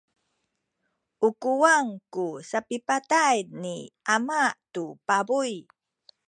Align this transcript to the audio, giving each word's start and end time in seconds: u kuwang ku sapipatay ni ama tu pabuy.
u 1.27 1.29
kuwang 1.41 1.89
ku 2.13 2.25
sapipatay 2.49 3.37
ni 3.61 3.75
ama 4.15 4.41
tu 4.73 4.85
pabuy. 5.07 5.53